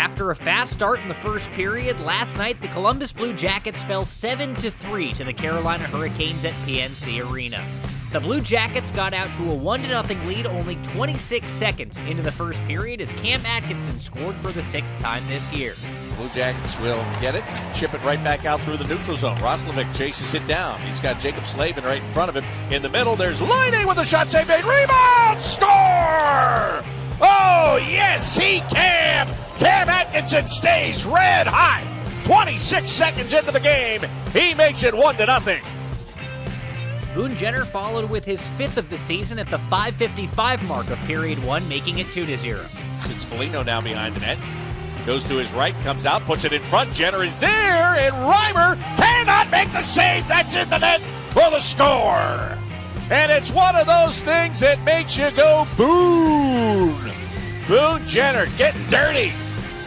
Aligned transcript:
After 0.00 0.30
a 0.30 0.34
fast 0.34 0.72
start 0.72 0.98
in 1.00 1.08
the 1.08 1.14
first 1.14 1.50
period, 1.50 2.00
last 2.00 2.38
night 2.38 2.58
the 2.62 2.68
Columbus 2.68 3.12
Blue 3.12 3.34
Jackets 3.34 3.82
fell 3.82 4.06
7 4.06 4.56
3 4.56 5.12
to 5.12 5.24
the 5.24 5.32
Carolina 5.34 5.84
Hurricanes 5.84 6.46
at 6.46 6.54
PNC 6.64 7.30
Arena. 7.30 7.62
The 8.10 8.20
Blue 8.20 8.40
Jackets 8.40 8.90
got 8.92 9.12
out 9.12 9.30
to 9.34 9.50
a 9.50 9.54
1 9.54 9.80
0 9.82 10.02
lead 10.26 10.46
only 10.46 10.76
26 10.76 11.52
seconds 11.52 11.98
into 12.08 12.22
the 12.22 12.32
first 12.32 12.66
period 12.66 13.02
as 13.02 13.12
Cam 13.20 13.44
Atkinson 13.44 14.00
scored 14.00 14.34
for 14.36 14.52
the 14.52 14.62
sixth 14.62 14.98
time 15.00 15.22
this 15.28 15.52
year. 15.52 15.74
Blue 16.16 16.30
Jackets 16.30 16.80
will 16.80 17.04
get 17.20 17.34
it, 17.34 17.44
chip 17.74 17.92
it 17.92 18.02
right 18.02 18.24
back 18.24 18.46
out 18.46 18.58
through 18.62 18.78
the 18.78 18.86
neutral 18.86 19.18
zone. 19.18 19.36
Roslovic 19.36 19.94
chases 19.94 20.32
it 20.32 20.46
down. 20.46 20.80
He's 20.80 21.00
got 21.00 21.16
Jaccob 21.16 21.44
Slavin 21.44 21.84
right 21.84 22.02
in 22.02 22.08
front 22.08 22.30
of 22.30 22.42
him. 22.42 22.72
In 22.72 22.80
the 22.80 22.88
middle, 22.88 23.16
there's 23.16 23.42
Laine 23.42 23.86
with 23.86 23.98
a 23.98 24.06
shot 24.06 24.30
save 24.30 24.48
made. 24.48 24.64
Rebound! 24.64 25.42
Score! 25.42 26.82
Oh, 27.22 27.76
yes, 27.86 28.34
he 28.34 28.60
can! 28.72 28.79
Atkinson 30.32 30.48
stays 30.48 31.06
red 31.06 31.46
hot. 31.48 31.84
26 32.24 32.88
seconds 32.88 33.34
into 33.34 33.50
the 33.50 33.58
game, 33.58 34.02
he 34.32 34.54
makes 34.54 34.84
it 34.84 34.94
1 34.94 35.16
to 35.16 35.26
nothing. 35.26 35.60
Boone 37.12 37.34
Jenner 37.34 37.64
followed 37.64 38.08
with 38.08 38.24
his 38.24 38.46
fifth 38.50 38.76
of 38.76 38.88
the 38.90 38.96
season 38.96 39.40
at 39.40 39.50
the 39.50 39.58
5:55 39.58 40.62
mark 40.68 40.88
of 40.90 40.98
period 41.00 41.42
one, 41.42 41.68
making 41.68 41.98
it 41.98 42.12
2 42.12 42.26
to 42.26 42.38
0. 42.38 42.64
Since 43.00 43.24
Foligno 43.24 43.64
now 43.64 43.80
behind 43.80 44.14
the 44.14 44.20
net. 44.20 44.38
Goes 45.04 45.24
to 45.24 45.34
his 45.34 45.52
right, 45.52 45.74
comes 45.82 46.06
out, 46.06 46.22
puts 46.22 46.44
it 46.44 46.52
in 46.52 46.62
front. 46.62 46.94
Jenner 46.94 47.24
is 47.24 47.34
there, 47.36 47.96
and 47.98 48.14
Reimer 48.14 48.78
cannot 48.98 49.50
make 49.50 49.72
the 49.72 49.82
save. 49.82 50.28
That's 50.28 50.54
in 50.54 50.70
the 50.70 50.78
net 50.78 51.00
for 51.30 51.50
the 51.50 51.60
score. 51.60 52.56
And 53.10 53.32
it's 53.32 53.50
one 53.50 53.74
of 53.74 53.88
those 53.88 54.22
things 54.22 54.60
that 54.60 54.80
makes 54.84 55.16
you 55.16 55.32
go 55.32 55.66
boom. 55.76 57.10
Boone 57.66 58.06
Jenner 58.06 58.46
getting 58.56 58.86
dirty 58.90 59.32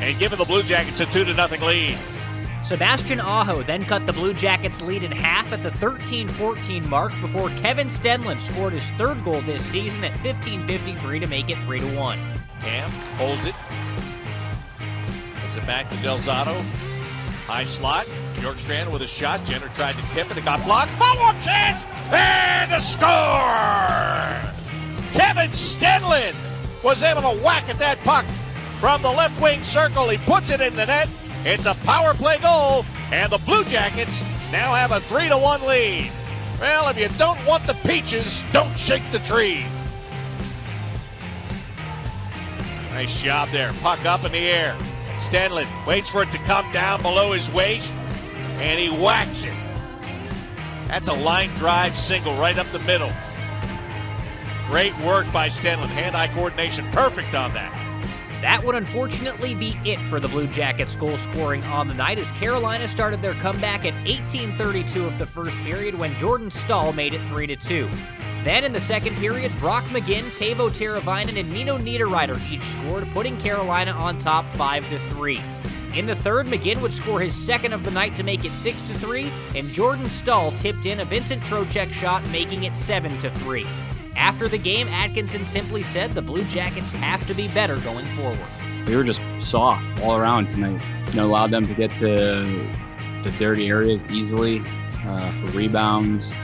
and 0.00 0.18
giving 0.18 0.38
the 0.38 0.44
Blue 0.44 0.62
Jackets 0.62 1.00
a 1.00 1.06
2 1.06 1.24
to 1.24 1.34
nothing 1.34 1.60
lead. 1.60 1.98
Sebastian 2.64 3.20
Aho 3.20 3.62
then 3.62 3.84
cut 3.84 4.06
the 4.06 4.12
Blue 4.12 4.34
Jackets 4.34 4.80
lead 4.82 5.02
in 5.02 5.10
half 5.10 5.52
at 5.52 5.62
the 5.62 5.70
13-14 5.70 6.86
mark 6.86 7.12
before 7.20 7.48
Kevin 7.50 7.88
Stenlund 7.88 8.38
scored 8.38 8.72
his 8.72 8.88
third 8.90 9.22
goal 9.24 9.40
this 9.42 9.64
season 9.64 10.04
at 10.04 10.12
15:53 10.20 11.20
to 11.20 11.26
make 11.26 11.50
it 11.50 11.58
3 11.66 11.80
to 11.80 11.96
1. 11.96 12.18
Cam 12.62 12.90
holds 13.16 13.44
it. 13.46 13.54
Puts 15.42 15.56
it 15.56 15.66
back 15.66 15.90
to 15.90 15.96
Del 15.96 16.18
Zotto. 16.18 16.62
High 17.46 17.64
slot. 17.64 18.06
Bjorkstrand 18.34 18.92
with 18.92 19.02
a 19.02 19.06
shot. 19.06 19.44
Jenner 19.44 19.68
tried 19.74 19.94
to 19.94 20.02
tip 20.12 20.30
it. 20.30 20.36
It 20.36 20.44
got 20.44 20.64
blocked. 20.64 20.92
Follow-up 20.92 21.40
chance! 21.40 21.84
And 22.12 22.72
a 22.72 22.80
score! 22.80 23.08
Kevin 25.12 25.50
Stenlund 25.50 26.36
was 26.84 27.02
able 27.02 27.22
to 27.22 27.42
whack 27.42 27.68
at 27.68 27.78
that 27.78 28.00
puck 28.02 28.24
from 28.80 29.02
the 29.02 29.10
left 29.10 29.38
wing 29.40 29.62
circle. 29.62 30.08
He 30.08 30.16
puts 30.16 30.48
it 30.48 30.62
in 30.62 30.74
the 30.74 30.86
net. 30.86 31.08
It's 31.44 31.66
a 31.66 31.74
power 31.84 32.14
play 32.14 32.38
goal, 32.38 32.86
and 33.12 33.30
the 33.30 33.38
Blue 33.38 33.62
Jackets 33.64 34.22
now 34.50 34.74
have 34.74 34.90
a 34.90 35.00
3 35.00 35.28
to 35.28 35.36
1 35.36 35.66
lead. 35.66 36.10
Well, 36.58 36.88
if 36.88 36.98
you 36.98 37.08
don't 37.18 37.44
want 37.46 37.66
the 37.66 37.74
peaches, 37.84 38.44
don't 38.52 38.78
shake 38.78 39.08
the 39.12 39.18
tree. 39.20 39.64
Nice 42.90 43.22
job 43.22 43.50
there. 43.50 43.72
Puck 43.82 44.04
up 44.06 44.24
in 44.24 44.32
the 44.32 44.38
air. 44.38 44.74
Stenlund 45.20 45.86
waits 45.86 46.10
for 46.10 46.22
it 46.22 46.30
to 46.32 46.38
come 46.38 46.70
down 46.72 47.02
below 47.02 47.32
his 47.32 47.50
waist, 47.52 47.92
and 48.58 48.80
he 48.80 48.88
whacks 48.88 49.44
it. 49.44 49.54
That's 50.88 51.08
a 51.08 51.14
line 51.14 51.50
drive 51.50 51.94
single 51.94 52.34
right 52.36 52.58
up 52.58 52.66
the 52.72 52.78
middle. 52.80 53.12
Great 54.66 54.96
work 55.00 55.30
by 55.32 55.48
Stenlund. 55.48 55.86
Hand 55.86 56.16
eye 56.16 56.28
coordination 56.28 56.86
perfect 56.92 57.34
on 57.34 57.52
that. 57.54 57.79
That 58.40 58.64
would 58.64 58.74
unfortunately 58.74 59.54
be 59.54 59.76
it 59.84 59.98
for 59.98 60.18
the 60.18 60.28
Blue 60.28 60.46
Jackets 60.46 60.96
goal 60.96 61.18
scoring 61.18 61.62
on 61.64 61.88
the 61.88 61.94
night 61.94 62.18
as 62.18 62.30
Carolina 62.32 62.88
started 62.88 63.20
their 63.20 63.34
comeback 63.34 63.84
at 63.84 63.92
18:32 64.06 65.04
of 65.04 65.18
the 65.18 65.26
first 65.26 65.56
period 65.58 65.94
when 65.94 66.14
Jordan 66.14 66.50
Staal 66.50 66.94
made 66.94 67.12
it 67.12 67.20
3 67.22 67.54
2. 67.54 67.88
Then 68.42 68.64
in 68.64 68.72
the 68.72 68.80
second 68.80 69.16
period, 69.16 69.52
Brock 69.58 69.84
McGinn, 69.84 70.30
Teuvo 70.30 70.70
Teravainen, 70.70 71.38
and 71.38 71.52
Nino 71.52 71.76
Niederreiter 71.76 72.40
each 72.50 72.62
scored, 72.62 73.06
putting 73.12 73.36
Carolina 73.40 73.90
on 73.90 74.16
top 74.16 74.46
5 74.56 74.86
3. 74.86 75.40
In 75.94 76.06
the 76.06 76.16
third, 76.16 76.46
McGinn 76.46 76.80
would 76.80 76.94
score 76.94 77.20
his 77.20 77.34
second 77.34 77.74
of 77.74 77.84
the 77.84 77.90
night 77.90 78.14
to 78.14 78.22
make 78.22 78.46
it 78.46 78.54
6 78.54 78.80
3, 78.80 79.30
and 79.54 79.70
Jordan 79.70 80.08
Staal 80.08 80.52
tipped 80.52 80.86
in 80.86 81.00
a 81.00 81.04
Vincent 81.04 81.42
Trocheck 81.42 81.92
shot, 81.92 82.24
making 82.30 82.64
it 82.64 82.74
7 82.74 83.10
3. 83.10 83.66
After 84.20 84.48
the 84.48 84.58
game, 84.58 84.86
Atkinson 84.88 85.46
simply 85.46 85.82
said 85.82 86.10
the 86.12 86.20
Blue 86.20 86.44
Jackets 86.44 86.92
have 86.92 87.26
to 87.26 87.32
be 87.32 87.48
better 87.48 87.76
going 87.78 88.04
forward. 88.16 88.38
We 88.86 88.94
were 88.94 89.02
just 89.02 89.22
soft 89.40 89.82
all 90.02 90.14
around 90.14 90.50
tonight. 90.50 90.78
You 91.08 91.14
know, 91.14 91.26
allowed 91.26 91.50
them 91.50 91.66
to 91.66 91.72
get 91.72 91.90
to 91.96 92.06
the 93.24 93.34
dirty 93.38 93.68
areas 93.68 94.04
easily 94.10 94.62
uh, 95.06 95.30
for 95.32 95.46
rebounds. 95.56 96.34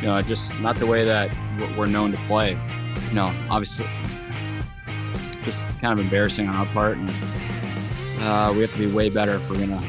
You 0.00 0.06
know, 0.06 0.22
just 0.22 0.58
not 0.60 0.76
the 0.76 0.86
way 0.86 1.04
that 1.04 1.30
we're 1.76 1.86
known 1.86 2.12
to 2.12 2.18
play. 2.26 2.56
You 3.08 3.14
know, 3.14 3.34
obviously, 3.50 3.84
just 5.42 5.66
kind 5.80 5.98
of 5.98 6.00
embarrassing 6.00 6.48
on 6.48 6.56
our 6.56 6.66
part, 6.66 6.96
and 6.96 7.10
uh, 8.20 8.52
we 8.54 8.62
have 8.62 8.72
to 8.72 8.78
be 8.78 8.86
way 8.86 9.10
better 9.10 9.34
if 9.34 9.50
we're 9.50 9.60
gonna 9.60 9.82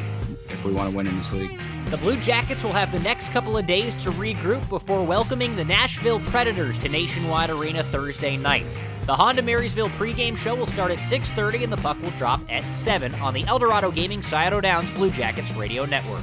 if 0.50 0.62
we 0.62 0.72
want 0.72 0.90
to 0.90 0.96
win 0.96 1.06
in 1.06 1.16
this 1.16 1.32
league. 1.32 1.58
The 1.90 1.96
Blue 1.96 2.16
Jackets 2.18 2.62
will 2.62 2.72
have 2.72 2.92
the 2.92 3.00
next 3.00 3.30
couple 3.30 3.58
of 3.58 3.66
days 3.66 3.96
to 4.04 4.12
regroup 4.12 4.68
before 4.68 5.02
welcoming 5.02 5.56
the 5.56 5.64
Nashville 5.64 6.20
Predators 6.20 6.78
to 6.78 6.88
Nationwide 6.88 7.50
Arena 7.50 7.82
Thursday 7.82 8.36
night. 8.36 8.64
The 9.06 9.16
Honda 9.16 9.42
Marysville 9.42 9.88
pregame 9.88 10.36
show 10.36 10.54
will 10.54 10.68
start 10.68 10.92
at 10.92 11.00
6:30 11.00 11.64
and 11.64 11.72
the 11.72 11.78
puck 11.78 12.00
will 12.00 12.10
drop 12.10 12.42
at 12.48 12.62
7 12.62 13.16
on 13.16 13.34
the 13.34 13.44
Eldorado 13.48 13.90
Gaming 13.90 14.22
Scioto 14.22 14.60
Downs 14.60 14.88
Blue 14.92 15.10
Jackets 15.10 15.52
radio 15.54 15.84
network. 15.84 16.22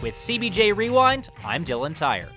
With 0.00 0.14
CBJ 0.14 0.76
Rewind, 0.76 1.30
I'm 1.44 1.64
Dylan 1.64 1.96
Tyre. 1.96 2.28